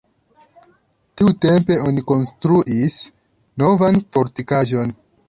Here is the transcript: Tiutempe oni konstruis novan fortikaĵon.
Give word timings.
Tiutempe 1.21 1.77
oni 1.89 2.05
konstruis 2.13 2.97
novan 3.65 4.01
fortikaĵon. 4.17 4.97